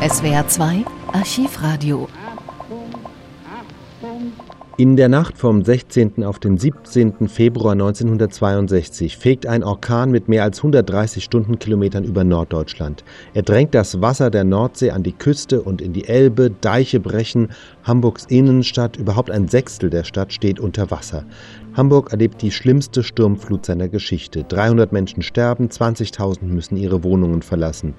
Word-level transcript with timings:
SWR 0.00 0.48
2 0.48 0.84
Archivradio. 1.12 2.08
In 4.78 4.96
der 4.96 5.10
Nacht 5.10 5.36
vom 5.36 5.62
16. 5.62 6.24
auf 6.24 6.38
den 6.38 6.56
17. 6.56 7.28
Februar 7.28 7.72
1962 7.72 9.18
fegt 9.18 9.44
ein 9.44 9.62
Orkan 9.62 10.10
mit 10.10 10.26
mehr 10.26 10.42
als 10.42 10.60
130 10.60 11.22
Stundenkilometern 11.22 12.04
über 12.04 12.24
Norddeutschland. 12.24 13.04
Er 13.34 13.42
drängt 13.42 13.74
das 13.74 14.00
Wasser 14.00 14.30
der 14.30 14.44
Nordsee 14.44 14.90
an 14.90 15.02
die 15.02 15.12
Küste 15.12 15.60
und 15.60 15.82
in 15.82 15.92
die 15.92 16.08
Elbe, 16.08 16.50
Deiche 16.50 16.98
brechen, 16.98 17.50
Hamburgs 17.84 18.26
Innenstadt, 18.28 18.96
überhaupt 18.96 19.30
ein 19.30 19.48
Sechstel 19.48 19.90
der 19.90 20.04
Stadt 20.04 20.32
steht 20.32 20.60
unter 20.60 20.90
Wasser. 20.90 21.24
Hamburg 21.76 22.10
erlebt 22.10 22.42
die 22.42 22.50
schlimmste 22.50 23.04
Sturmflut 23.04 23.64
seiner 23.64 23.88
Geschichte. 23.88 24.42
300 24.42 24.90
Menschen 24.90 25.22
sterben, 25.22 25.68
20.000 25.68 26.42
müssen 26.44 26.76
ihre 26.76 27.04
Wohnungen 27.04 27.42
verlassen. 27.42 27.94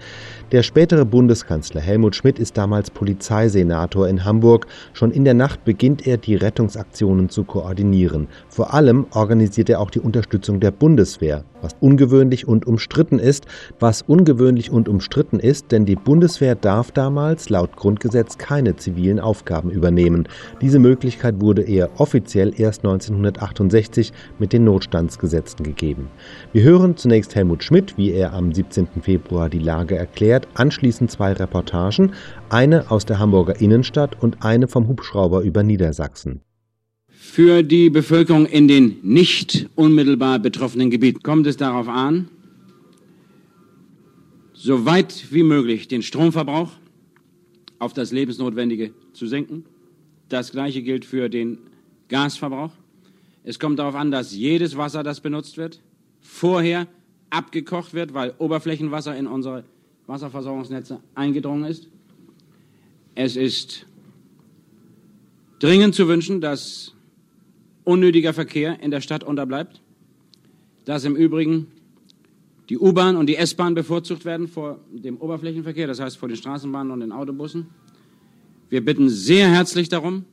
Der 0.51 0.61
spätere 0.61 1.05
Bundeskanzler 1.05 1.79
Helmut 1.79 2.15
Schmidt 2.15 2.37
ist 2.37 2.57
damals 2.57 2.91
Polizeisenator 2.91 4.09
in 4.09 4.25
Hamburg. 4.25 4.67
Schon 4.91 5.11
in 5.11 5.23
der 5.23 5.35
Nacht 5.35 5.63
beginnt 5.63 6.05
er, 6.05 6.17
die 6.17 6.35
Rettungsaktionen 6.35 7.29
zu 7.29 7.45
koordinieren. 7.45 8.27
Vor 8.49 8.73
allem 8.73 9.05
organisiert 9.11 9.69
er 9.69 9.79
auch 9.79 9.89
die 9.89 10.01
Unterstützung 10.01 10.59
der 10.59 10.71
Bundeswehr, 10.71 11.45
was 11.61 11.75
ungewöhnlich 11.79 12.47
und 12.47 12.67
umstritten 12.67 13.19
ist. 13.19 13.45
Was 13.79 14.01
ungewöhnlich 14.01 14.69
und 14.69 14.89
umstritten 14.89 15.39
ist, 15.39 15.71
denn 15.71 15.85
die 15.85 15.95
Bundeswehr 15.95 16.55
darf 16.55 16.91
damals 16.91 17.49
laut 17.49 17.77
Grundgesetz 17.77 18.37
keine 18.37 18.75
zivilen 18.75 19.19
Aufgaben 19.19 19.70
übernehmen. 19.71 20.27
Diese 20.61 20.79
Möglichkeit 20.79 21.41
wurde 21.41 21.63
eher 21.63 21.89
offiziell 21.99 22.53
erst 22.55 22.83
1968 22.85 24.13
mit 24.39 24.53
den 24.53 24.63
Notstandsgesetzen 24.63 25.63
gegeben. 25.63 26.07
Wir 26.53 26.63
hören 26.63 26.97
zunächst 26.97 27.35
Helmut 27.35 27.63
Schmidt, 27.63 27.97
wie 27.97 28.11
er 28.11 28.33
am 28.33 28.53
17. 28.53 28.87
Februar 29.01 29.49
die 29.49 29.59
Lage 29.59 29.95
erklärt, 29.95 30.47
anschließend 30.53 31.11
zwei 31.11 31.33
Reportagen, 31.33 32.11
eine 32.49 32.91
aus 32.91 33.05
der 33.05 33.19
Hamburger 33.19 33.59
Innenstadt 33.61 34.21
und 34.21 34.43
eine 34.43 34.67
vom 34.67 34.87
Hubschrauber 34.87 35.41
über 35.41 35.63
Niedersachsen. 35.63 36.41
Für 37.07 37.63
die 37.63 37.89
Bevölkerung 37.89 38.45
in 38.45 38.67
den 38.67 38.97
nicht 39.03 39.69
unmittelbar 39.75 40.39
betroffenen 40.39 40.89
Gebieten 40.89 41.21
kommt 41.23 41.47
es 41.47 41.55
darauf 41.55 41.87
an, 41.87 42.27
so 44.53 44.85
weit 44.85 45.31
wie 45.31 45.43
möglich 45.43 45.87
den 45.87 46.01
Stromverbrauch 46.01 46.71
auf 47.81 47.93
das 47.93 48.11
Lebensnotwendige 48.11 48.93
zu 49.11 49.25
senken. 49.25 49.65
Das 50.29 50.51
Gleiche 50.51 50.83
gilt 50.83 51.03
für 51.03 51.29
den 51.29 51.57
Gasverbrauch. 52.09 52.69
Es 53.43 53.57
kommt 53.57 53.79
darauf 53.79 53.95
an, 53.95 54.11
dass 54.11 54.35
jedes 54.35 54.77
Wasser, 54.77 55.01
das 55.01 55.19
benutzt 55.19 55.57
wird, 55.57 55.81
vorher 56.19 56.85
abgekocht 57.31 57.95
wird, 57.95 58.13
weil 58.13 58.35
Oberflächenwasser 58.37 59.17
in 59.17 59.25
unsere 59.25 59.63
Wasserversorgungsnetze 60.05 60.99
eingedrungen 61.15 61.65
ist. 61.65 61.87
Es 63.15 63.35
ist 63.35 63.87
dringend 65.57 65.95
zu 65.95 66.07
wünschen, 66.07 66.39
dass 66.39 66.93
unnötiger 67.83 68.33
Verkehr 68.33 68.79
in 68.79 68.91
der 68.91 69.01
Stadt 69.01 69.23
unterbleibt, 69.23 69.81
dass 70.85 71.03
im 71.03 71.15
Übrigen 71.15 71.65
die 72.71 72.77
U-Bahn 72.77 73.17
und 73.17 73.25
die 73.25 73.35
S-Bahn 73.35 73.75
bevorzugt 73.75 74.23
werden 74.23 74.47
vor 74.47 74.79
dem 74.93 75.17
Oberflächenverkehr, 75.17 75.87
das 75.87 75.99
heißt 75.99 76.17
vor 76.17 76.29
den 76.29 76.37
Straßenbahnen 76.37 76.93
und 76.93 77.01
den 77.01 77.11
Autobussen. 77.11 77.67
Wir 78.69 78.79
bitten 78.79 79.09
sehr 79.09 79.49
herzlich 79.49 79.89
darum, 79.89 80.23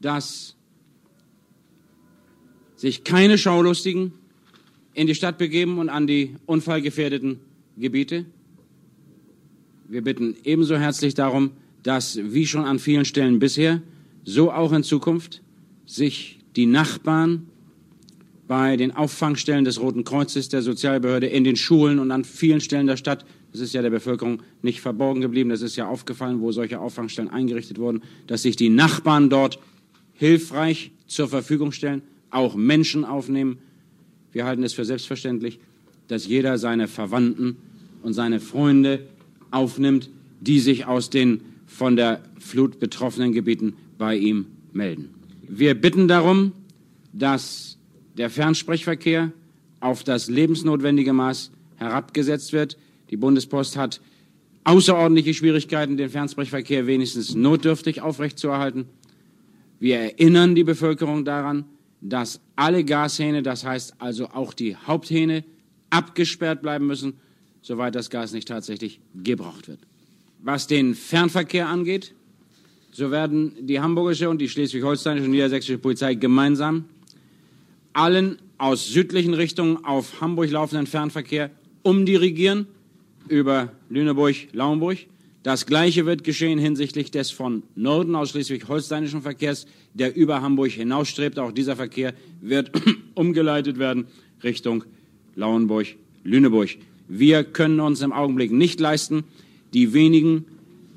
dass 0.00 0.54
sich 2.76 3.02
keine 3.02 3.36
Schaulustigen 3.36 4.12
in 4.94 5.08
die 5.08 5.16
Stadt 5.16 5.38
begeben 5.38 5.80
und 5.80 5.88
an 5.88 6.06
die 6.06 6.36
unfallgefährdeten 6.46 7.40
Gebiete. 7.76 8.26
Wir 9.88 10.02
bitten 10.02 10.36
ebenso 10.44 10.76
herzlich 10.76 11.14
darum, 11.14 11.50
dass, 11.82 12.16
wie 12.22 12.46
schon 12.46 12.64
an 12.64 12.78
vielen 12.78 13.04
Stellen 13.04 13.40
bisher, 13.40 13.82
so 14.22 14.52
auch 14.52 14.70
in 14.70 14.84
Zukunft 14.84 15.42
sich 15.84 16.38
die 16.54 16.66
Nachbarn 16.66 17.48
bei 18.46 18.76
den 18.76 18.94
Auffangstellen 18.94 19.64
des 19.64 19.80
Roten 19.80 20.04
Kreuzes, 20.04 20.48
der 20.48 20.62
Sozialbehörde, 20.62 21.26
in 21.26 21.44
den 21.44 21.56
Schulen 21.56 21.98
und 21.98 22.10
an 22.10 22.24
vielen 22.24 22.60
Stellen 22.60 22.86
der 22.86 22.96
Stadt, 22.96 23.24
das 23.52 23.60
ist 23.60 23.74
ja 23.74 23.82
der 23.82 23.90
Bevölkerung 23.90 24.42
nicht 24.62 24.80
verborgen 24.80 25.20
geblieben, 25.20 25.50
das 25.50 25.62
ist 25.62 25.76
ja 25.76 25.88
aufgefallen, 25.88 26.40
wo 26.40 26.52
solche 26.52 26.78
Auffangstellen 26.78 27.30
eingerichtet 27.30 27.78
wurden, 27.78 28.02
dass 28.26 28.42
sich 28.42 28.56
die 28.56 28.68
Nachbarn 28.68 29.30
dort 29.30 29.58
hilfreich 30.14 30.92
zur 31.06 31.28
Verfügung 31.28 31.72
stellen, 31.72 32.02
auch 32.30 32.54
Menschen 32.54 33.04
aufnehmen. 33.04 33.58
Wir 34.32 34.44
halten 34.44 34.62
es 34.62 34.74
für 34.74 34.84
selbstverständlich, 34.84 35.58
dass 36.08 36.26
jeder 36.26 36.58
seine 36.58 36.88
Verwandten 36.88 37.56
und 38.02 38.12
seine 38.12 38.40
Freunde 38.40 39.06
aufnimmt, 39.50 40.10
die 40.40 40.60
sich 40.60 40.86
aus 40.86 41.10
den 41.10 41.40
von 41.66 41.96
der 41.96 42.20
Flut 42.38 42.78
betroffenen 42.78 43.32
Gebieten 43.32 43.74
bei 43.98 44.16
ihm 44.16 44.46
melden. 44.72 45.14
Wir 45.48 45.74
bitten 45.74 46.08
darum, 46.08 46.52
dass 47.12 47.75
der 48.16 48.30
Fernsprechverkehr 48.30 49.32
auf 49.80 50.04
das 50.04 50.28
lebensnotwendige 50.28 51.12
Maß 51.12 51.50
herabgesetzt 51.76 52.52
wird. 52.52 52.76
Die 53.10 53.16
Bundespost 53.16 53.76
hat 53.76 54.00
außerordentliche 54.64 55.34
Schwierigkeiten, 55.34 55.96
den 55.96 56.10
Fernsprechverkehr 56.10 56.86
wenigstens 56.86 57.34
notdürftig 57.34 58.00
aufrechtzuerhalten. 58.00 58.86
Wir 59.78 59.98
erinnern 59.98 60.54
die 60.54 60.64
Bevölkerung 60.64 61.24
daran, 61.24 61.66
dass 62.00 62.40
alle 62.56 62.84
Gashähne, 62.84 63.42
das 63.42 63.64
heißt 63.64 63.94
also 63.98 64.28
auch 64.28 64.54
die 64.54 64.76
Haupthähne, 64.76 65.44
abgesperrt 65.90 66.62
bleiben 66.62 66.86
müssen, 66.86 67.14
soweit 67.62 67.94
das 67.94 68.10
Gas 68.10 68.32
nicht 68.32 68.48
tatsächlich 68.48 69.00
gebraucht 69.14 69.68
wird. 69.68 69.80
Was 70.42 70.66
den 70.66 70.94
Fernverkehr 70.94 71.68
angeht, 71.68 72.14
so 72.90 73.10
werden 73.10 73.52
die 73.66 73.80
hamburgische 73.80 74.30
und 74.30 74.40
die 74.40 74.48
schleswig-holsteinische 74.48 75.26
und 75.26 75.32
niedersächsische 75.32 75.78
Polizei 75.78 76.14
gemeinsam 76.14 76.86
allen 77.96 78.38
aus 78.58 78.88
südlichen 78.88 79.34
Richtungen 79.34 79.84
auf 79.84 80.20
Hamburg 80.20 80.50
laufenden 80.50 80.86
Fernverkehr 80.86 81.50
umdirigieren 81.82 82.66
über 83.28 83.72
Lüneburg, 83.88 84.34
Lauenburg. 84.52 84.98
Das 85.42 85.64
Gleiche 85.64 86.04
wird 86.04 86.22
geschehen 86.22 86.58
hinsichtlich 86.58 87.10
des 87.10 87.30
von 87.30 87.62
Norden 87.74 88.14
aus 88.14 88.30
schleswig-holsteinischen 88.30 89.22
Verkehrs, 89.22 89.66
der 89.94 90.14
über 90.14 90.42
Hamburg 90.42 90.72
hinausstrebt. 90.72 91.38
Auch 91.38 91.52
dieser 91.52 91.76
Verkehr 91.76 92.12
wird 92.40 92.70
umgeleitet 93.14 93.78
werden 93.78 94.06
Richtung 94.42 94.84
Lauenburg, 95.34 95.86
Lüneburg. 96.24 96.70
Wir 97.08 97.44
können 97.44 97.80
uns 97.80 98.02
im 98.02 98.12
Augenblick 98.12 98.52
nicht 98.52 98.78
leisten, 98.78 99.24
die 99.72 99.94
wenigen 99.94 100.44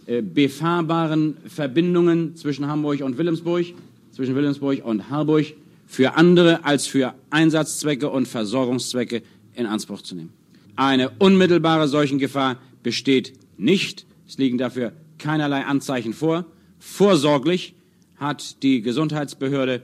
äh, 0.05 0.21
befahrbaren 0.21 1.37
Verbindungen 1.45 2.35
zwischen 2.35 2.67
Hamburg 2.67 3.01
und 3.01 3.17
Wilhelmsburg, 3.17 3.67
zwischen 4.11 4.35
Wilhelmsburg 4.35 4.83
und 4.83 5.09
Harburg 5.09 5.53
für 5.89 6.13
andere 6.13 6.63
als 6.65 6.85
für 6.85 7.15
Einsatzzwecke 7.31 8.09
und 8.09 8.27
Versorgungszwecke 8.27 9.23
in 9.55 9.65
Anspruch 9.65 10.03
zu 10.03 10.15
nehmen. 10.15 10.31
Eine 10.75 11.09
unmittelbare 11.17 11.87
Seuchengefahr 11.87 12.57
besteht 12.83 13.33
nicht. 13.57 14.05
Es 14.27 14.37
liegen 14.37 14.59
dafür 14.59 14.93
keinerlei 15.17 15.65
Anzeichen 15.65 16.13
vor. 16.13 16.45
Vorsorglich 16.77 17.73
hat 18.17 18.61
die 18.61 18.83
Gesundheitsbehörde 18.83 19.81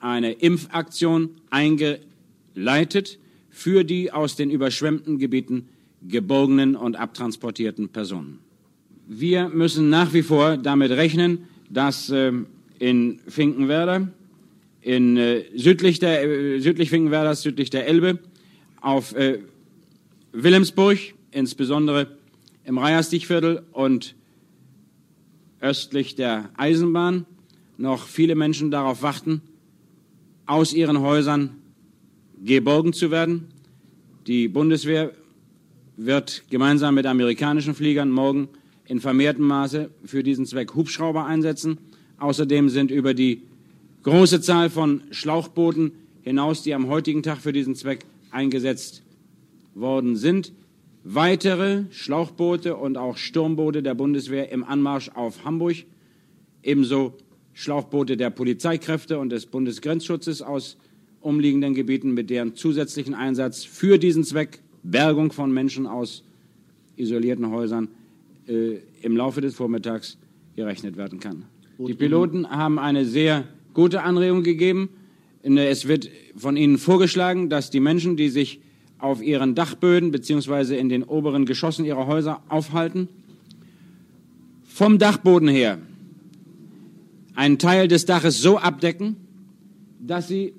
eine 0.00 0.32
Impfaktion 0.32 1.32
eingeleitet 1.50 3.18
für 3.50 3.84
die 3.84 4.12
aus 4.12 4.34
den 4.34 4.50
überschwemmten 4.50 5.18
Gebieten 5.18 5.68
geborgenen 6.08 6.74
und 6.74 6.96
abtransportierten 6.96 7.90
Personen. 7.90 8.38
Wir 9.06 9.50
müssen 9.50 9.90
nach 9.90 10.14
wie 10.14 10.22
vor 10.22 10.56
damit 10.56 10.90
rechnen, 10.90 11.44
dass 11.68 12.08
äh, 12.08 12.32
in 12.78 13.20
Finkenwerder, 13.28 14.08
in, 14.82 15.16
äh, 15.16 15.44
südlich, 15.54 16.00
der, 16.00 16.24
äh, 16.24 16.58
südlich 16.58 16.90
Finkenwerders, 16.90 17.42
südlich 17.42 17.70
der 17.70 17.86
Elbe, 17.86 18.18
auf 18.80 19.14
äh, 19.14 19.38
Wilhelmsburg, 20.32 20.98
insbesondere 21.30 22.18
im 22.64 22.78
Reierstichviertel 22.78 23.62
und 23.72 24.14
östlich 25.60 26.16
der 26.16 26.50
Eisenbahn, 26.56 27.26
noch 27.78 28.06
viele 28.06 28.34
Menschen 28.34 28.70
darauf 28.70 29.02
warten, 29.02 29.40
aus 30.46 30.74
ihren 30.74 31.00
Häusern 31.00 31.56
geborgen 32.44 32.92
zu 32.92 33.10
werden. 33.10 33.48
Die 34.26 34.48
Bundeswehr 34.48 35.12
wird 35.96 36.44
gemeinsam 36.50 36.96
mit 36.96 37.06
amerikanischen 37.06 37.74
Fliegern 37.74 38.10
morgen 38.10 38.48
in 38.86 39.00
vermehrtem 39.00 39.46
Maße 39.46 39.90
für 40.04 40.22
diesen 40.22 40.46
Zweck 40.46 40.74
Hubschrauber 40.74 41.24
einsetzen. 41.24 41.78
Außerdem 42.18 42.68
sind 42.68 42.90
über 42.90 43.14
die 43.14 43.42
große 44.02 44.40
Zahl 44.40 44.70
von 44.70 45.02
Schlauchbooten 45.10 45.92
hinaus, 46.22 46.62
die 46.62 46.74
am 46.74 46.88
heutigen 46.88 47.22
Tag 47.22 47.38
für 47.38 47.52
diesen 47.52 47.74
Zweck 47.74 48.04
eingesetzt 48.30 49.02
worden 49.74 50.16
sind, 50.16 50.52
weitere 51.04 51.84
Schlauchboote 51.90 52.76
und 52.76 52.96
auch 52.96 53.16
Sturmboote 53.16 53.82
der 53.82 53.94
Bundeswehr 53.94 54.50
im 54.50 54.64
Anmarsch 54.64 55.10
auf 55.14 55.44
Hamburg, 55.44 55.76
ebenso 56.62 57.14
Schlauchboote 57.54 58.16
der 58.16 58.30
Polizeikräfte 58.30 59.18
und 59.18 59.30
des 59.30 59.46
Bundesgrenzschutzes 59.46 60.42
aus 60.42 60.76
umliegenden 61.20 61.74
Gebieten 61.74 62.12
mit 62.14 62.30
deren 62.30 62.54
zusätzlichen 62.54 63.14
Einsatz 63.14 63.64
für 63.64 63.98
diesen 63.98 64.24
Zweck. 64.24 64.60
Bergung 64.82 65.30
von 65.30 65.52
Menschen 65.52 65.86
aus 65.86 66.24
isolierten 66.96 67.50
Häusern 67.50 67.88
äh, 68.48 68.78
im 69.02 69.16
Laufe 69.16 69.40
des 69.40 69.54
Vormittags 69.54 70.18
gerechnet 70.56 70.96
werden 70.96 71.20
kann. 71.20 71.44
Die 71.78 71.94
Piloten 71.94 72.48
haben 72.50 72.78
eine 72.78 73.04
sehr 73.04 73.44
gute 73.74 74.02
Anregung 74.02 74.42
gegeben. 74.42 74.90
Es 75.42 75.88
wird 75.88 76.10
von 76.36 76.56
ihnen 76.56 76.78
vorgeschlagen, 76.78 77.48
dass 77.48 77.70
die 77.70 77.80
Menschen, 77.80 78.16
die 78.16 78.28
sich 78.28 78.60
auf 78.98 79.22
ihren 79.22 79.54
Dachböden 79.54 80.10
bzw. 80.12 80.78
in 80.78 80.88
den 80.88 81.02
oberen 81.02 81.46
Geschossen 81.46 81.84
ihrer 81.84 82.06
Häuser 82.06 82.42
aufhalten, 82.48 83.08
vom 84.64 84.98
Dachboden 84.98 85.48
her 85.48 85.78
einen 87.34 87.58
Teil 87.58 87.88
des 87.88 88.06
Daches 88.06 88.40
so 88.40 88.58
abdecken, 88.58 89.16
dass 90.00 90.28
sie 90.28 90.54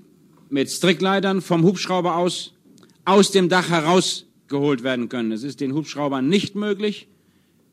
mit 0.50 0.70
Strickleitern 0.70 1.42
vom 1.42 1.64
Hubschrauber 1.64 2.18
aus 2.18 2.54
aus 3.06 3.32
dem 3.32 3.50
Dach 3.50 3.70
herausgeholt 3.70 4.84
werden 4.84 5.10
können. 5.10 5.32
Es 5.32 5.44
ist 5.44 5.60
den 5.60 5.74
Hubschraubern 5.74 6.28
nicht 6.28 6.56
möglich, 6.56 7.08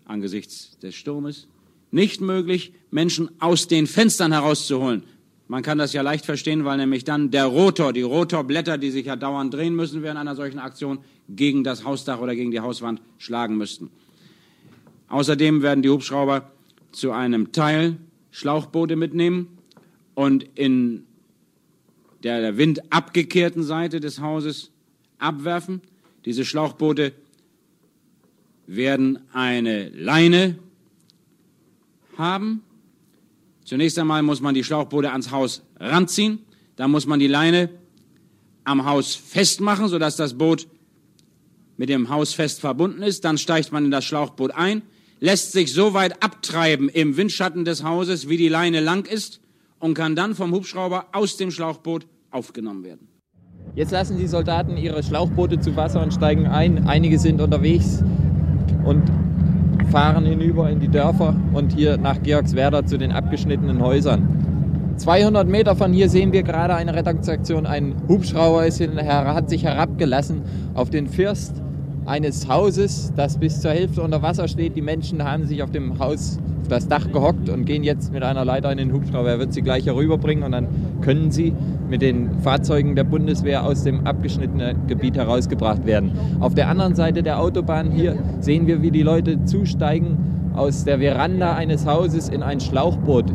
angesichts 0.04 0.76
des 0.82 0.94
Sturmes, 0.94 1.46
nicht 1.90 2.20
möglich, 2.20 2.72
Menschen 2.90 3.31
aus 3.40 3.69
den 3.69 3.87
Fenstern 3.87 4.32
herauszuholen. 4.32 5.04
Man 5.50 5.64
kann 5.64 5.79
das 5.79 5.93
ja 5.93 6.02
leicht 6.02 6.26
verstehen, 6.26 6.64
weil 6.64 6.76
nämlich 6.76 7.02
dann 7.02 7.32
der 7.32 7.47
Rotor, 7.47 7.93
die 7.93 8.02
Rotorblätter, 8.02 8.79
die 8.79 8.93
sich 8.93 9.06
ja 9.06 9.17
dauernd 9.17 9.52
drehen 9.52 9.75
müssen 9.75 10.00
während 10.05 10.20
einer 10.20 10.37
solchen 10.37 10.61
Aktion, 10.61 11.00
gegen 11.29 11.64
das 11.64 11.82
Hausdach 11.85 12.20
oder 12.20 12.37
gegen 12.37 12.52
die 12.52 12.61
Hauswand 12.61 13.02
schlagen 13.19 13.56
müssten. 13.56 13.91
Außerdem 15.08 15.61
werden 15.61 15.82
die 15.82 15.91
Hubschrauber 15.91 16.52
zu 16.93 17.11
einem 17.11 17.50
Teil 17.50 17.97
Schlauchboote 18.31 18.94
mitnehmen 18.94 19.58
und 20.14 20.47
in 20.55 21.05
der 22.23 22.56
Wind 22.56 22.93
abgekehrten 22.93 23.64
Seite 23.64 23.99
des 23.99 24.20
Hauses 24.20 24.70
abwerfen. 25.19 25.81
Diese 26.26 26.44
Schlauchboote 26.44 27.12
werden 28.69 29.19
eine 29.32 29.88
Leine 29.88 30.61
haben. 32.17 32.62
Zunächst 33.65 33.99
einmal 33.99 34.23
muss 34.23 34.41
man 34.41 34.55
die 34.55 34.65
Schlauchboote 34.65 35.11
ans 35.12 35.31
Haus 35.31 35.62
ranziehen. 35.79 36.41
Dann 36.77 36.91
muss 36.91 37.07
man 37.07 37.21
die 37.21 37.27
Leine 37.27 37.71
am 38.65 38.85
Haus 38.85 39.15
festmachen, 39.15 39.89
sodass 39.89 40.17
das 40.17 40.37
Boot 40.37 40.67
mit 41.77 41.89
dem 41.89 42.09
Haus 42.09 42.35
fest 42.35 42.61
verbunden 42.61 43.03
ist. 43.03 43.25
Dann 43.25 43.39
steigt 43.39 43.73
man 43.73 43.85
in 43.85 43.91
das 43.91 44.05
Schlauchboot 44.05 44.53
ein, 44.53 44.83
lässt 45.19 45.53
sich 45.53 45.73
so 45.73 45.95
weit 45.95 46.23
abtreiben 46.23 46.89
im 46.89 47.17
Windschatten 47.17 47.65
des 47.65 47.85
Hauses, 47.85 48.29
wie 48.29 48.37
die 48.37 48.49
Leine 48.49 48.81
lang 48.81 49.07
ist, 49.07 49.41
und 49.79 49.95
kann 49.95 50.15
dann 50.15 50.35
vom 50.35 50.53
Hubschrauber 50.53 51.07
aus 51.12 51.37
dem 51.37 51.51
Schlauchboot 51.51 52.07
aufgenommen 52.31 52.85
werden. 52.85 53.09
Jetzt 53.75 53.93
lassen 53.93 54.19
die 54.19 54.27
Soldaten 54.27 54.77
ihre 54.77 55.03
Schlauchboote 55.03 55.61
zu 55.61 55.77
Wasser 55.77 56.03
und 56.03 56.12
steigen 56.12 56.47
ein. 56.47 56.87
Einige 56.87 57.19
sind 57.19 57.41
unterwegs 57.41 58.03
und 58.85 59.11
fahren 59.90 60.25
hinüber 60.25 60.70
in 60.70 60.78
die 60.78 60.88
Dörfer 60.88 61.34
und 61.52 61.72
hier 61.72 61.96
nach 61.96 62.22
Georgswerder 62.22 62.87
zu 62.87 62.96
den 62.96 63.10
abgeschnittenen 63.10 63.82
Häusern. 63.82 64.94
200 64.96 65.48
Meter 65.48 65.75
von 65.75 65.92
hier 65.92 66.08
sehen 66.08 66.32
wir 66.32 66.42
gerade 66.42 66.75
eine 66.75 66.94
Rettungsaktion. 66.94 67.66
Ein 67.66 67.94
Hubschrauber 68.06 68.66
ist 68.66 68.81
hat 68.81 69.50
sich 69.50 69.64
herabgelassen 69.64 70.42
auf 70.75 70.90
den 70.90 71.08
First 71.08 71.60
eines 72.06 72.49
Hauses, 72.49 73.12
das 73.17 73.38
bis 73.38 73.61
zur 73.61 73.73
Hälfte 73.73 74.02
unter 74.02 74.23
Wasser 74.23 74.49
steht. 74.49 74.76
Die 74.76 74.82
Menschen 74.82 75.25
haben 75.25 75.47
sich 75.47 75.62
auf 75.62 75.70
dem 75.70 75.99
Haus 75.99 76.38
auf 76.62 76.69
das 76.69 76.88
Dach 76.88 77.11
gehockt 77.12 77.49
und 77.49 77.64
gehen 77.64 77.82
jetzt 77.82 78.12
mit 78.12 78.23
einer 78.23 78.44
Leiter 78.44 78.70
in 78.73 78.79
den 78.79 78.93
Hubschrauber. 78.93 79.31
Er 79.31 79.38
wird 79.38 79.52
sie 79.52 79.62
gleich 79.62 79.87
herüberbringen 79.87 80.44
und 80.44 80.52
dann 80.52 80.69
können 81.00 81.31
sie 81.31 81.52
mit 81.88 82.02
den 82.02 82.41
Fahrzeugen 82.41 82.94
der 82.94 83.05
Bundeswehr 83.05 83.64
aus 83.64 83.85
dem 83.85 84.06
abgeschnittenen 84.06 84.87
Gebiet 84.87 85.17
herausgebracht 85.17 85.87
werden. 85.87 86.12
Auf 86.41 86.55
der 86.55 86.69
anderen 86.69 86.94
Seite 86.94 87.23
der 87.23 87.41
Autobahn 87.41 87.91
hier 87.91 88.17
sehen 88.41 88.67
wir, 88.67 88.82
wie 88.82 88.91
die 88.91 89.02
Leute 89.02 89.44
zusteigen 89.44 90.17
aus 90.55 90.85
der 90.85 90.99
Veranda 90.99 91.55
eines 91.55 91.87
Hauses 91.87 92.29
in 92.29 92.43
ein 92.43 92.61
Schlauchboot. 92.61 93.26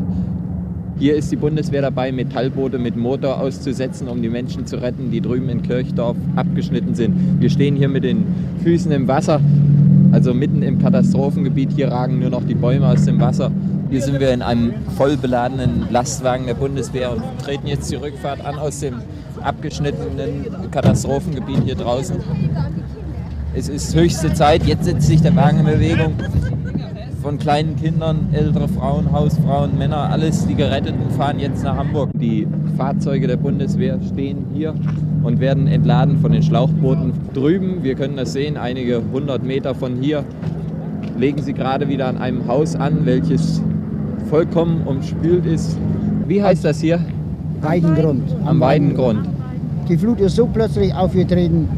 Hier 0.98 1.18
ist 1.18 1.30
die 1.30 1.36
Bundeswehr 1.36 1.82
dabei, 1.82 2.14
Metallboote 2.14 2.80
mit 2.80 2.96
Motor 2.96 3.42
auszusetzen, 3.42 4.08
um 4.08 4.22
die 4.22 4.30
Menschen 4.30 4.66
zu 4.66 4.78
retten, 4.78 5.12
die 5.12 5.20
drüben 5.20 5.50
in 5.50 5.62
Kirchdorf 5.62 6.16
abgeschnitten 6.38 6.96
sind. 6.96 7.42
Wir 7.42 7.50
stehen 7.50 7.76
hier 7.76 7.90
mit 7.90 8.06
den 8.06 8.24
Füßen 8.64 8.90
im 8.94 9.06
Wasser, 9.06 9.42
also 10.14 10.34
mitten 10.34 10.62
im 10.62 10.80
Katastrophengebiet. 10.80 11.72
Hier 11.76 11.90
ragen 11.90 12.20
nur 12.20 12.30
noch 12.30 12.46
die 12.46 12.56
Bäume 12.56 12.88
aus 12.88 13.04
dem 13.04 13.20
Wasser. 13.20 13.52
Hier 13.90 14.02
sind 14.02 14.22
wir 14.22 14.34
in 14.34 14.42
einem 14.42 14.74
voll 14.96 15.18
beladenen 15.18 15.88
Lastwagen 15.92 16.46
der 16.46 16.54
Bundeswehr 16.54 17.12
und 17.12 17.22
treten 17.44 17.68
jetzt 17.68 17.92
die 17.92 17.96
Rückfahrt 17.96 18.46
an 18.46 18.56
aus 18.56 18.80
dem 18.80 18.96
abgeschnittenen 19.42 20.72
Katastrophengebiet 20.72 21.64
hier 21.66 21.76
draußen. 21.76 22.16
Es 23.54 23.68
ist 23.68 23.94
höchste 23.94 24.34
Zeit, 24.34 24.66
jetzt 24.66 24.86
setzt 24.86 25.08
sich 25.08 25.22
der 25.22 25.36
Wagen 25.36 25.60
in 25.60 25.66
Bewegung 25.66 26.14
von 27.26 27.40
kleinen 27.40 27.76
Kindern, 27.76 28.28
ältere 28.34 28.68
Frauen, 28.68 29.12
Hausfrauen, 29.12 29.76
Männer, 29.80 30.12
alles 30.12 30.46
die 30.46 30.54
Geretteten 30.54 31.10
fahren 31.18 31.40
jetzt 31.40 31.64
nach 31.64 31.76
Hamburg. 31.76 32.12
Die 32.14 32.48
Fahrzeuge 32.78 33.26
der 33.26 33.38
Bundeswehr 33.38 33.98
stehen 34.14 34.46
hier 34.54 34.76
und 35.24 35.40
werden 35.40 35.66
entladen 35.66 36.20
von 36.20 36.34
den 36.34 36.44
Schlauchbooten 36.44 37.14
drüben. 37.34 37.82
Wir 37.82 37.96
können 37.96 38.16
das 38.16 38.34
sehen, 38.34 38.58
einige 38.58 39.02
hundert 39.12 39.44
Meter 39.44 39.74
von 39.74 39.96
hier 39.96 40.24
legen 41.18 41.42
sie 41.42 41.54
gerade 41.54 41.90
wieder 41.90 42.06
an 42.06 42.20
einem 42.20 42.48
Haus 42.48 42.76
an, 42.76 43.08
welches 43.08 43.60
vollkommen 44.30 44.84
umspült 44.86 45.48
ist. 45.48 45.80
Wie 46.28 46.44
heißt 46.44 46.64
das 46.64 46.80
hier? 46.80 47.00
Weidengrund. 47.62 48.36
Am 48.46 48.60
Weidengrund. 48.60 49.28
Die 49.90 49.98
Flut 49.98 50.20
ist 50.20 50.36
so 50.36 50.46
plötzlich 50.46 50.94
aufgetreten, 50.94 51.70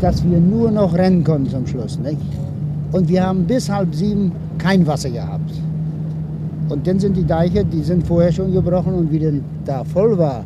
dass 0.00 0.24
wir 0.24 0.40
nur 0.40 0.70
noch 0.70 0.94
rennen 0.94 1.22
konnten 1.22 1.50
zum 1.50 1.66
Schluss. 1.66 1.98
Nicht? 1.98 2.16
Und 2.96 3.10
wir 3.10 3.26
haben 3.26 3.44
bis 3.44 3.68
halb 3.68 3.94
sieben 3.94 4.32
kein 4.56 4.86
Wasser 4.86 5.10
gehabt. 5.10 5.52
Und 6.70 6.86
dann 6.86 6.98
sind 6.98 7.14
die 7.14 7.26
Deiche, 7.26 7.62
die 7.62 7.82
sind 7.82 8.06
vorher 8.06 8.32
schon 8.32 8.52
gebrochen 8.54 8.94
und 8.94 9.12
wie 9.12 9.18
dann 9.18 9.42
da 9.66 9.84
voll 9.84 10.16
war, 10.16 10.44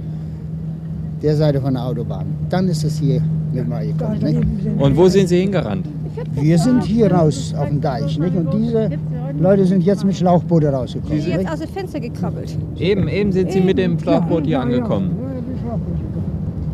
der 1.23 1.37
Seite 1.37 1.61
von 1.61 1.75
der 1.75 1.85
Autobahn, 1.85 2.27
dann 2.49 2.67
ist 2.67 2.83
es 2.83 2.99
hier 2.99 3.23
mit 3.53 3.69
mal 3.69 3.87
gekommen. 3.87 4.19
Nicht? 4.21 4.83
Und 4.83 4.97
wo 4.97 5.07
sind 5.07 5.29
Sie 5.29 5.41
hingerannt? 5.43 5.87
Wir 6.33 6.59
sind 6.59 6.83
hier 6.83 7.13
raus 7.13 7.55
auf 7.57 7.69
dem 7.69 7.81
Deich. 7.81 8.19
Nicht? 8.19 8.35
Und 8.35 8.53
diese 8.53 8.91
Leute 9.39 9.65
sind 9.65 9.85
jetzt 9.85 10.05
mit 10.05 10.17
Schlauchboote 10.17 10.71
rausgekommen. 10.71 11.17
Die 11.17 11.23
sind 11.23 11.41
jetzt 11.43 11.53
aus 11.53 11.61
dem 11.61 11.69
Fenster 11.69 12.01
gekrabbelt. 12.01 12.59
Eben, 12.79 13.07
eben 13.07 13.31
sind 13.31 13.53
Sie 13.53 13.61
mit 13.61 13.79
dem 13.79 13.97
Schlauchboot 13.97 14.45
hier 14.45 14.61
angekommen. 14.61 15.11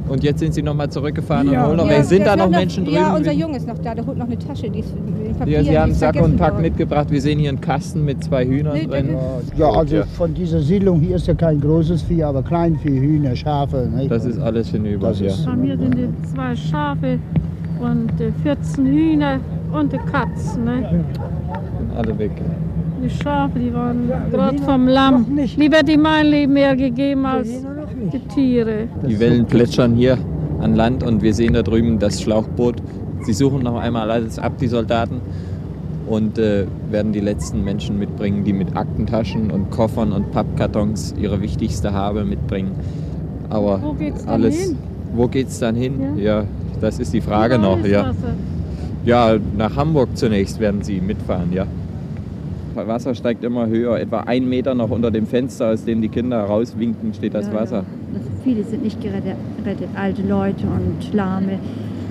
Und 0.09 0.23
jetzt 0.23 0.39
sind 0.39 0.55
Sie 0.55 0.63
nochmal 0.63 0.89
zurückgefahren 0.89 1.51
Ja. 1.51 1.63
und 1.65 1.69
holen 1.69 1.77
noch. 1.79 1.91
Ja, 1.91 2.03
sind 2.05 2.25
da 2.27 2.37
noch 2.37 2.49
noch- 2.49 2.59
Menschen 2.59 2.85
drüben? 2.85 2.97
Ja, 2.97 3.15
unser 3.17 3.33
Junge 3.33 3.57
ist 3.57 3.67
noch 3.67 3.79
da, 3.79 3.95
der 3.95 4.07
holt 4.07 4.17
noch 4.19 4.27
eine 4.27 4.39
Tasche, 4.39 4.71
die 4.71 4.81
ist 4.81 4.95
Papier. 5.39 5.59
Ja, 5.59 5.65
Sie 5.65 5.79
haben 5.79 5.93
Sack 5.93 6.21
und 6.23 6.37
Pack 6.37 6.53
worden. 6.53 6.63
mitgebracht. 6.63 7.11
Wir 7.11 7.21
sehen 7.21 7.39
hier 7.41 7.49
einen 7.51 7.61
Kasten 7.61 8.05
mit 8.05 8.23
zwei 8.23 8.47
Hühnern 8.47 8.75
Nee, 8.75 8.87
drin. 8.87 9.11
Ja, 9.59 9.69
also 9.71 10.03
von 10.17 10.33
dieser 10.33 10.61
Siedlung 10.61 11.01
hier 11.01 11.17
ist 11.17 11.27
ja 11.27 11.35
kein 11.35 11.61
großes 11.61 12.03
Vieh, 12.03 12.23
aber 12.23 12.43
Kleinvieh, 12.43 13.01
Hühner, 13.01 13.35
Schafe. 13.37 13.89
Nicht? 13.95 14.11
Das 14.11 14.25
ist 14.25 14.39
alles 14.39 14.69
hinüber. 14.71 15.09
Das 15.09 15.21
ja. 15.21 15.27
ist- 15.27 15.45
Bei 15.45 15.57
mir 15.57 15.77
sind 15.77 15.95
die 15.95 16.09
zwei 16.33 16.55
Schafe 16.57 17.19
und 17.81 18.21
äh, 18.21 18.31
14 18.45 18.87
Hühner 18.87 19.41
und 19.73 19.93
eine 19.93 20.03
Katze. 20.05 20.61
Ne? 20.61 21.05
Alle 21.97 22.19
weg. 22.19 22.31
Die 23.05 23.11
Schafe, 23.11 23.59
die 23.59 23.75
waren 23.75 24.09
gerade 24.31 24.59
vom 24.59 24.89
Lamm. 24.89 25.27
Lieber 25.57 25.83
die 25.83 25.97
mein 25.99 26.27
Leben 26.27 26.53
mehr 26.55 26.75
gegeben 26.77 27.27
als 27.27 27.49
die 28.11 28.21
Tiere. 28.21 28.89
Die 29.09 29.19
Wellen 29.21 29.47
plätschern 29.47 29.95
hier 29.95 30.19
an 30.61 30.75
Land 30.75 31.03
und 31.03 31.23
wir 31.23 31.35
sehen 31.35 31.53
da 31.55 31.63
drüben 31.63 31.99
das 31.99 32.21
Schlauchboot. 32.23 32.77
Sie 33.23 33.33
suchen 33.33 33.63
noch 33.63 33.77
einmal 33.77 34.11
alles 34.11 34.39
ab, 34.39 34.59
die 34.59 34.69
Soldaten, 34.69 35.21
und 36.07 36.39
äh, 36.39 36.67
werden 36.91 37.13
die 37.13 37.21
letzten 37.21 37.65
Menschen 37.65 37.99
mitbringen, 37.99 38.45
die 38.45 38.53
mit 38.53 38.77
Aktentaschen 38.77 39.51
und 39.51 39.71
Koffern 39.71 40.13
und 40.13 40.31
Pappkartons 40.31 41.15
ihre 41.21 41.41
wichtigste 41.41 41.93
Habe 41.93 42.25
mitbringen. 42.25 42.73
Aber 43.51 43.83
Wo 43.83 43.93
geht's 43.93 44.25
dann 44.25 44.35
alles. 44.35 44.69
hin? 44.69 44.79
Wo 45.15 45.29
geht's 45.29 45.59
dann 45.59 45.75
hin? 45.75 46.17
Ja. 46.17 46.41
Ja, 46.41 46.45
das 46.81 46.99
ist 46.99 47.13
die 47.13 47.21
Frage 47.21 47.59
noch. 47.59 47.85
Ja. 47.85 48.13
Ja, 49.05 49.37
nach 49.57 49.77
Hamburg 49.77 50.17
zunächst 50.17 50.59
werden 50.59 50.83
sie 50.83 51.01
mitfahren, 51.01 51.53
ja. 51.53 51.67
Das 52.77 52.87
Wasser 52.87 53.15
steigt 53.15 53.43
immer 53.43 53.67
höher. 53.69 53.99
Etwa 53.99 54.21
ein 54.21 54.47
Meter 54.49 54.75
noch 54.75 54.91
unter 54.91 55.11
dem 55.11 55.27
Fenster, 55.27 55.71
aus 55.71 55.85
dem 55.87 56.03
die 56.03 56.09
Kinder 56.11 56.41
rauswinken, 56.45 57.15
steht 57.15 57.33
das 57.35 57.47
Ja, 57.47 57.55
Wasser. 57.55 57.77
Ja. 57.77 57.85
Also 58.15 58.29
viele 58.45 58.65
sind 58.65 58.83
nicht 58.83 59.01
gerettet, 59.01 59.37
gerettet, 59.65 59.89
alte 59.95 60.21
Leute 60.23 60.65
und 60.67 61.15
Lahme, 61.15 61.59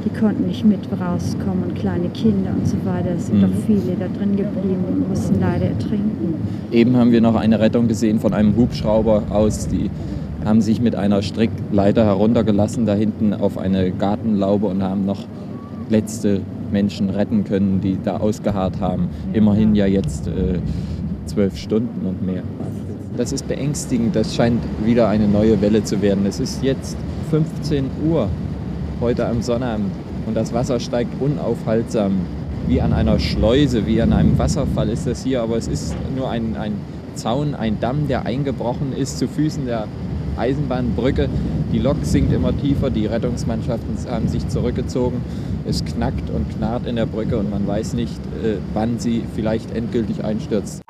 die 0.04 0.20
konnten 0.20 0.48
nicht 0.48 0.66
mit 0.66 0.80
rauskommen 0.92 1.66
und 1.70 1.76
kleine 1.76 2.10
Kinder 2.10 2.50
und 2.58 2.68
so 2.68 2.78
weiter. 2.84 3.10
Es 3.16 3.28
sind 3.28 3.38
Mhm. 3.38 3.42
doch 3.44 3.50
viele 3.68 3.96
da 4.00 4.08
drin 4.18 4.36
geblieben 4.36 4.84
und 4.92 5.08
mussten 5.10 5.40
leider 5.40 5.66
ertrinken. 5.66 6.34
Eben 6.72 6.98
haben 6.98 7.12
wir 7.12 7.22
noch 7.22 7.36
eine 7.36 7.60
Rettung 7.60 7.88
gesehen 7.88 8.20
von 8.20 8.34
einem 8.34 8.56
Hubschrauber 8.56 9.22
aus. 9.30 9.68
Die 9.68 9.92
haben 10.44 10.62
sich 10.62 10.82
mit 10.82 10.96
einer 10.96 11.22
Strickleiter 11.22 12.06
heruntergelassen, 12.06 12.88
da 12.88 12.96
hinten 12.96 13.34
auf 13.36 13.60
eine 13.60 13.92
Gartenlaube 13.92 14.66
und 14.66 14.82
haben 14.82 15.06
noch 15.06 15.26
letzte 15.90 16.42
Menschen 16.76 17.10
retten 17.10 17.46
können, 17.46 17.80
die 17.80 17.98
da 18.04 18.18
ausgeharrt 18.18 18.82
haben. 18.82 19.08
Immerhin 19.32 19.76
ja 19.76 19.86
jetzt 19.86 20.28
äh, 20.28 20.60
zwölf 21.26 21.58
Stunden 21.58 22.06
und 22.06 22.22
mehr. 22.22 22.44
Das 23.16 23.32
ist 23.32 23.48
beängstigend. 23.48 24.14
Das 24.14 24.36
scheint 24.36 24.62
wieder 24.84 25.08
eine 25.08 25.26
neue 25.26 25.62
Welle 25.62 25.86
zu 25.86 26.02
werden. 26.02 26.26
Es 26.26 26.42
ist 26.42 26.62
jetzt 26.62 26.98
15 27.30 27.86
Uhr 28.10 28.28
heute 29.00 29.26
am 29.26 29.42
Sonnabend 29.42 29.92
und 30.28 30.36
das 30.36 30.54
Wasser 30.54 30.82
steigt 30.82 31.22
unaufhaltsam 31.22 32.12
wie 32.68 32.82
an 32.82 32.92
einer 32.92 33.20
Schleuse, 33.20 33.86
wie 33.88 34.02
an 34.02 34.12
einem 34.12 34.38
Wasserfall 34.38 34.90
ist 34.90 35.08
das 35.08 35.24
hier, 35.24 35.44
aber 35.44 35.56
es 35.56 35.68
ist 35.68 35.96
nur 36.18 36.30
ein, 36.30 36.58
ein 36.58 36.74
Zaun, 37.14 37.56
ein 37.56 37.80
Damm, 37.80 38.10
der 38.10 38.26
eingebrochen 38.26 38.92
ist 38.92 39.18
zu 39.18 39.30
Füßen 39.30 39.66
der 39.66 39.88
Eisenbahnbrücke. 40.36 41.30
Die 41.72 41.80
Lok 41.80 41.98
sinkt 42.04 42.32
immer 42.32 42.56
tiefer, 42.58 42.90
die 42.90 43.06
Rettungsmannschaften 43.06 43.98
haben 44.10 44.28
sich 44.28 44.48
zurückgezogen. 44.48 45.22
Es 45.68 45.84
knackt 45.84 46.30
und 46.30 46.50
knarrt 46.56 46.86
in 46.86 46.96
der 46.96 47.06
Brücke 47.06 47.38
und 47.38 47.50
man 47.50 47.68
weiß 47.68 47.94
nicht, 47.94 48.20
äh, 48.44 48.58
wann 48.74 49.00
sie 49.00 49.24
vielleicht 49.36 49.76
endgültig 49.76 50.24
einstürzt. 50.24 50.82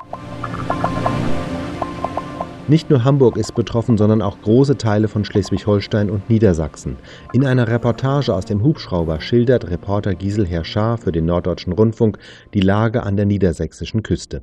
Nicht 2.68 2.90
nur 2.90 3.04
Hamburg 3.04 3.38
ist 3.38 3.54
betroffen, 3.54 3.96
sondern 3.96 4.24
auch 4.24 4.42
große 4.42 4.76
Teile 4.76 5.08
von 5.08 5.24
Schleswig-Holstein 5.24 6.10
und 6.10 6.32
Niedersachsen. 6.32 6.98
In 7.32 7.46
einer 7.46 7.68
Reportage 7.68 8.34
aus 8.34 8.46
dem 8.46 8.64
Hubschrauber 8.64 9.22
schildert 9.22 9.70
Reporter 9.70 10.16
Gisel 10.16 10.48
Herschar 10.48 10.98
für 10.98 11.12
den 11.12 11.26
Norddeutschen 11.26 11.74
Rundfunk 11.74 12.18
die 12.56 12.62
Lage 12.62 13.04
an 13.04 13.18
der 13.18 13.28
niedersächsischen 13.28 14.02
Küste. 14.02 14.42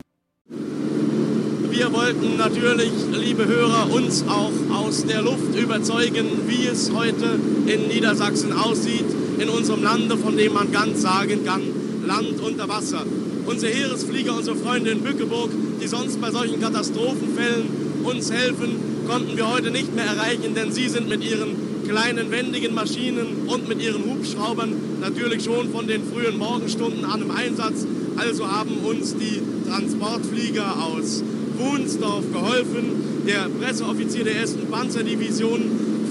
Wir 1.72 1.90
wollten 1.90 2.36
natürlich, 2.36 2.92
liebe 3.18 3.46
Hörer, 3.46 3.90
uns 3.90 4.24
auch 4.28 4.52
aus 4.76 5.06
der 5.06 5.22
Luft 5.22 5.58
überzeugen, 5.58 6.26
wie 6.46 6.66
es 6.66 6.92
heute 6.92 7.40
in 7.66 7.88
Niedersachsen 7.88 8.52
aussieht, 8.52 9.06
in 9.38 9.48
unserem 9.48 9.82
Lande, 9.82 10.18
von 10.18 10.36
dem 10.36 10.52
man 10.52 10.70
ganz 10.70 11.00
sagen 11.00 11.46
kann, 11.46 11.62
Land 12.06 12.38
unter 12.46 12.68
Wasser. 12.68 13.06
Unsere 13.46 13.72
Heeresflieger, 13.72 14.36
unsere 14.36 14.56
Freunde 14.56 14.90
in 14.90 15.00
Bückeburg, 15.00 15.48
die 15.82 15.86
sonst 15.86 16.20
bei 16.20 16.30
solchen 16.30 16.60
Katastrophenfällen 16.60 17.64
uns 18.04 18.30
helfen, 18.30 18.76
konnten 19.08 19.34
wir 19.34 19.50
heute 19.50 19.70
nicht 19.70 19.94
mehr 19.94 20.04
erreichen, 20.04 20.54
denn 20.54 20.72
sie 20.72 20.88
sind 20.88 21.08
mit 21.08 21.24
ihren 21.24 21.56
kleinen 21.88 22.30
wendigen 22.30 22.74
Maschinen 22.74 23.46
und 23.46 23.66
mit 23.66 23.82
ihren 23.82 24.04
Hubschraubern 24.04 24.74
natürlich 25.00 25.44
schon 25.44 25.70
von 25.72 25.86
den 25.86 26.02
frühen 26.04 26.36
Morgenstunden 26.36 27.06
an 27.06 27.22
im 27.22 27.30
Einsatz. 27.30 27.86
Also 28.18 28.46
haben 28.46 28.76
uns 28.84 29.16
die 29.16 29.40
Transportflieger 29.66 30.76
aus 30.84 31.22
Wunsdorf 31.62 32.24
geholfen, 32.32 33.24
der 33.26 33.48
Presseoffizier 33.60 34.24
der 34.24 34.40
1. 34.40 34.56
Panzerdivision, 34.70 35.60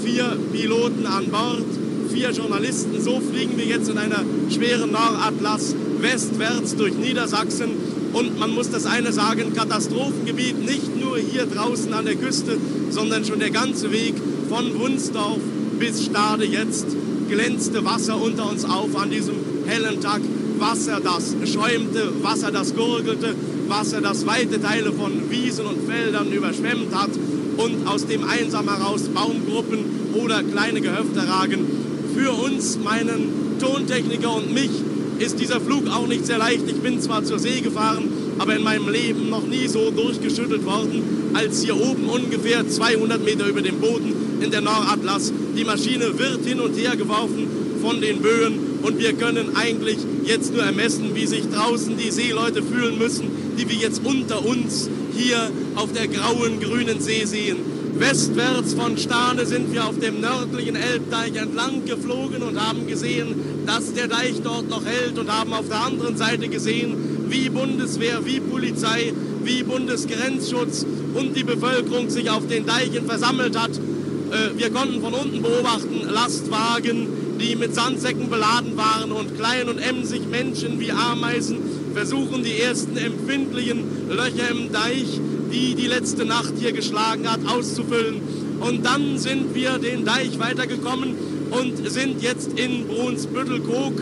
vier 0.03 0.37
Piloten 0.51 1.05
an 1.05 1.25
Bord, 1.27 1.65
vier 2.11 2.31
Journalisten. 2.31 3.01
So 3.01 3.19
fliegen 3.19 3.57
wir 3.57 3.65
jetzt 3.65 3.89
in 3.89 3.97
einer 3.97 4.23
schweren 4.49 4.91
Nordatlas 4.91 5.75
westwärts 5.99 6.75
durch 6.75 6.93
Niedersachsen 6.95 7.69
und 8.13 8.39
man 8.39 8.51
muss 8.53 8.69
das 8.69 8.85
eine 8.85 9.11
sagen, 9.13 9.53
Katastrophengebiet 9.53 10.59
nicht 10.65 10.99
nur 10.99 11.17
hier 11.17 11.45
draußen 11.45 11.93
an 11.93 12.05
der 12.05 12.15
Küste, 12.15 12.57
sondern 12.89 13.23
schon 13.23 13.39
der 13.39 13.51
ganze 13.51 13.91
Weg 13.91 14.15
von 14.49 14.79
Wunsdorf 14.79 15.39
bis 15.79 16.05
Stade 16.05 16.45
jetzt 16.45 16.87
glänzte 17.29 17.85
Wasser 17.85 18.21
unter 18.21 18.49
uns 18.49 18.65
auf 18.65 18.95
an 18.95 19.09
diesem 19.09 19.35
hellen 19.65 20.01
Tag. 20.01 20.21
Wasser, 20.59 20.99
das 21.03 21.35
schäumte, 21.51 22.11
Wasser, 22.21 22.51
das 22.51 22.75
gurgelte, 22.75 23.33
Wasser, 23.71 24.01
das 24.01 24.25
weite 24.25 24.61
Teile 24.61 24.91
von 24.91 25.31
Wiesen 25.31 25.65
und 25.65 25.89
Feldern 25.89 26.29
überschwemmt 26.29 26.93
hat 26.93 27.11
und 27.55 27.87
aus 27.87 28.05
dem 28.05 28.25
einsam 28.27 28.67
heraus 28.67 29.03
Baumgruppen 29.03 29.85
oder 30.13 30.43
kleine 30.43 30.81
Gehöfte 30.81 31.25
ragen. 31.25 31.65
Für 32.13 32.31
uns, 32.31 32.77
meinen 32.83 33.57
Tontechniker 33.61 34.35
und 34.35 34.53
mich, 34.53 34.71
ist 35.19 35.39
dieser 35.39 35.61
Flug 35.61 35.87
auch 35.87 36.05
nicht 36.05 36.25
sehr 36.25 36.37
leicht. 36.37 36.63
Ich 36.67 36.81
bin 36.81 36.99
zwar 36.99 37.23
zur 37.23 37.39
See 37.39 37.61
gefahren, 37.61 38.09
aber 38.39 38.57
in 38.57 38.63
meinem 38.63 38.89
Leben 38.89 39.29
noch 39.29 39.47
nie 39.47 39.67
so 39.69 39.89
durchgeschüttelt 39.89 40.65
worden, 40.65 41.31
als 41.33 41.63
hier 41.63 41.77
oben 41.77 42.09
ungefähr 42.09 42.67
200 42.67 43.23
Meter 43.23 43.47
über 43.47 43.61
dem 43.61 43.79
Boden 43.79 44.13
in 44.41 44.51
der 44.51 44.61
Nordatlas. 44.61 45.31
Die 45.55 45.63
Maschine 45.63 46.19
wird 46.19 46.43
hin 46.43 46.59
und 46.59 46.75
her 46.75 46.97
geworfen 46.97 47.47
von 47.81 48.01
den 48.01 48.21
Böen 48.21 48.53
und 48.83 48.99
wir 48.99 49.13
können 49.13 49.55
eigentlich 49.55 49.97
jetzt 50.23 50.53
nur 50.53 50.63
ermessen, 50.63 51.11
wie 51.13 51.25
sich 51.25 51.49
draußen 51.49 51.97
die 51.97 52.11
Seeleute 52.11 52.61
fühlen 52.63 52.97
müssen, 52.97 53.29
die 53.57 53.69
wir 53.69 53.75
jetzt 53.75 54.01
unter 54.03 54.45
uns 54.45 54.89
hier 55.15 55.51
auf 55.75 55.91
der 55.93 56.07
grauen, 56.07 56.59
grünen 56.59 57.01
See 57.01 57.25
sehen. 57.25 57.57
Westwärts 57.97 58.73
von 58.73 58.97
Stade 58.97 59.45
sind 59.45 59.73
wir 59.73 59.85
auf 59.85 59.99
dem 59.99 60.21
nördlichen 60.21 60.75
Elbdeich 60.75 61.35
entlang 61.35 61.85
geflogen 61.85 62.41
und 62.41 62.59
haben 62.59 62.87
gesehen, 62.87 63.35
dass 63.65 63.93
der 63.93 64.07
Deich 64.07 64.41
dort 64.43 64.69
noch 64.69 64.85
hält 64.85 65.19
und 65.19 65.31
haben 65.31 65.53
auf 65.53 65.67
der 65.67 65.81
anderen 65.81 66.17
Seite 66.17 66.47
gesehen, 66.47 66.95
wie 67.27 67.49
Bundeswehr, 67.49 68.25
wie 68.25 68.39
Polizei, 68.39 69.13
wie 69.43 69.63
Bundesgrenzschutz 69.63 70.85
und 71.13 71.35
die 71.35 71.43
Bevölkerung 71.43 72.09
sich 72.09 72.29
auf 72.29 72.47
den 72.47 72.65
Deichen 72.65 73.05
versammelt 73.05 73.59
hat. 73.59 73.71
Äh, 73.71 74.57
wir 74.57 74.69
konnten 74.71 75.01
von 75.01 75.13
unten 75.13 75.41
beobachten 75.41 76.07
Lastwagen, 76.09 77.07
die 77.41 77.55
mit 77.55 77.73
Sandsäcken 77.73 78.29
beladen 78.29 78.77
waren 78.77 79.11
und 79.11 79.35
klein 79.37 79.67
und 79.67 79.79
emsig 79.79 80.29
Menschen 80.29 80.79
wie 80.79 80.91
Ameisen 80.91 81.57
versuchen 81.93 82.43
die 82.43 82.59
ersten 82.59 82.95
empfindlichen 82.95 83.83
Löcher 84.09 84.49
im 84.51 84.71
Deich 84.71 85.19
die 85.51 85.75
die 85.75 85.87
letzte 85.87 86.25
Nacht 86.25 86.53
hier 86.57 86.71
geschlagen 86.71 87.29
hat, 87.29 87.39
auszufüllen. 87.47 88.21
Und 88.59 88.85
dann 88.85 89.17
sind 89.17 89.53
wir 89.53 89.77
den 89.79 90.05
Deich 90.05 90.39
weitergekommen 90.39 91.15
und 91.51 91.89
sind 91.89 92.21
jetzt 92.21 92.57
in 92.57 92.87
Brunsbüttel-Kog, 92.87 93.93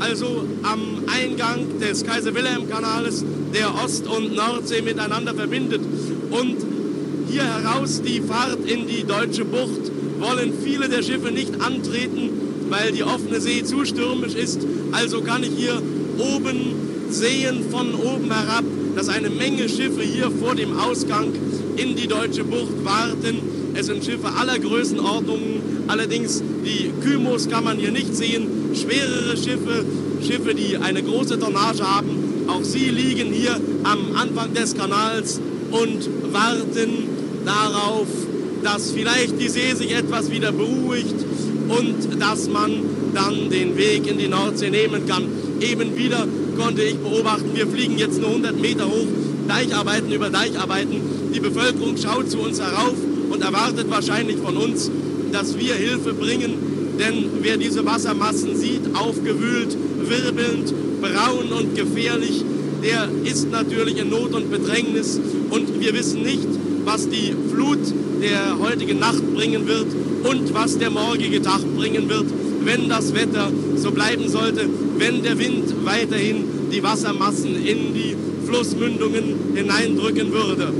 also 0.00 0.44
am 0.62 0.80
Eingang 1.06 1.78
des 1.80 2.04
Kaiser-Wilhelm-Kanales, 2.04 3.24
der 3.54 3.74
Ost- 3.82 4.06
und 4.06 4.34
Nordsee 4.34 4.82
miteinander 4.82 5.34
verbindet. 5.34 5.80
Und 6.30 6.56
hier 7.30 7.44
heraus 7.44 8.02
die 8.02 8.20
Fahrt 8.20 8.64
in 8.66 8.86
die 8.86 9.04
deutsche 9.04 9.44
Bucht 9.44 9.90
wollen 10.20 10.52
viele 10.62 10.88
der 10.88 11.02
Schiffe 11.02 11.32
nicht 11.32 11.60
antreten, 11.60 12.30
weil 12.68 12.92
die 12.92 13.02
offene 13.02 13.40
See 13.40 13.64
zu 13.64 13.84
stürmisch 13.84 14.34
ist. 14.34 14.60
Also 14.92 15.22
kann 15.22 15.42
ich 15.42 15.52
hier 15.56 15.82
oben 16.18 16.74
sehen, 17.10 17.64
von 17.70 17.94
oben 17.94 18.30
herab, 18.30 18.64
dass 18.96 19.08
eine 19.08 19.30
Menge 19.30 19.68
Schiffe 19.68 20.02
hier 20.02 20.30
vor 20.30 20.54
dem 20.54 20.78
Ausgang 20.78 21.32
in 21.76 21.96
die 21.96 22.06
deutsche 22.06 22.44
Bucht 22.44 22.84
warten. 22.84 23.38
Es 23.74 23.86
sind 23.86 24.04
Schiffe 24.04 24.28
aller 24.38 24.58
Größenordnungen, 24.58 25.84
allerdings 25.88 26.42
die 26.64 26.90
Kymos 27.02 27.48
kann 27.48 27.64
man 27.64 27.78
hier 27.78 27.92
nicht 27.92 28.14
sehen. 28.14 28.46
Schwerere 28.74 29.36
Schiffe, 29.36 29.84
Schiffe, 30.22 30.54
die 30.54 30.76
eine 30.76 31.02
große 31.02 31.38
Tonnage 31.38 31.82
haben, 31.82 32.44
auch 32.48 32.62
sie 32.62 32.90
liegen 32.90 33.32
hier 33.32 33.60
am 33.84 34.16
Anfang 34.16 34.52
des 34.54 34.76
Kanals 34.76 35.40
und 35.70 36.32
warten 36.32 37.08
darauf, 37.44 38.06
dass 38.62 38.90
vielleicht 38.90 39.40
die 39.40 39.48
See 39.48 39.74
sich 39.74 39.94
etwas 39.94 40.30
wieder 40.30 40.52
beruhigt 40.52 41.14
und 41.68 42.20
dass 42.20 42.48
man 42.48 42.70
dann 43.14 43.50
den 43.50 43.76
Weg 43.76 44.06
in 44.06 44.18
die 44.18 44.28
Nordsee 44.28 44.70
nehmen 44.70 45.06
kann. 45.06 45.24
Eben 45.60 45.96
wieder 45.96 46.26
konnte 46.58 46.82
ich 46.82 46.96
beobachten, 46.96 47.50
wir 47.54 47.66
fliegen 47.66 47.98
jetzt 47.98 48.20
nur 48.20 48.30
100 48.30 48.60
Meter 48.60 48.86
hoch, 48.86 49.06
Deicharbeiten 49.48 50.12
über 50.12 50.30
Deicharbeiten. 50.30 51.00
Die 51.34 51.40
Bevölkerung 51.40 51.96
schaut 51.96 52.30
zu 52.30 52.38
uns 52.38 52.60
herauf 52.60 52.94
und 53.30 53.42
erwartet 53.42 53.90
wahrscheinlich 53.90 54.36
von 54.36 54.56
uns, 54.56 54.90
dass 55.32 55.58
wir 55.58 55.74
Hilfe 55.74 56.12
bringen. 56.12 56.54
Denn 56.98 57.24
wer 57.40 57.56
diese 57.56 57.84
Wassermassen 57.86 58.56
sieht, 58.56 58.94
aufgewühlt, 58.94 59.76
wirbelnd, 60.02 60.74
braun 61.00 61.52
und 61.58 61.74
gefährlich, 61.74 62.44
der 62.82 63.08
ist 63.24 63.50
natürlich 63.50 63.98
in 63.98 64.10
Not 64.10 64.32
und 64.34 64.50
Bedrängnis. 64.50 65.20
Und 65.50 65.80
wir 65.80 65.94
wissen 65.94 66.22
nicht, 66.22 66.48
was 66.84 67.08
die 67.08 67.34
Flut 67.50 67.78
der 68.22 68.58
heutigen 68.58 68.98
Nacht 68.98 69.22
bringen 69.34 69.66
wird 69.66 69.86
und 70.24 70.54
was 70.54 70.78
der 70.78 70.90
morgige 70.90 71.40
Tag 71.42 71.60
bringen 71.76 72.08
wird, 72.08 72.26
wenn 72.64 72.88
das 72.88 73.14
Wetter 73.14 73.50
so 73.76 73.90
bleiben 73.90 74.28
sollte, 74.28 74.68
wenn 74.98 75.22
der 75.22 75.38
Wind 75.38 75.84
weiterhin 75.84 76.44
die 76.70 76.82
Wassermassen 76.82 77.56
in 77.56 77.94
die 77.94 78.16
Flussmündungen 78.46 79.54
hineindrücken 79.54 80.32
würde. 80.32 80.72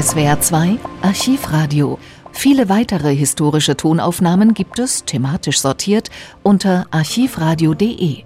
SWR 0.00 0.40
2 0.40 0.78
Archivradio. 1.02 1.98
Viele 2.32 2.68
weitere 2.68 3.14
historische 3.14 3.76
Tonaufnahmen 3.76 4.54
gibt 4.54 4.80
es, 4.80 5.04
thematisch 5.04 5.60
sortiert, 5.60 6.10
unter 6.42 6.86
archivradio.de. 6.90 8.24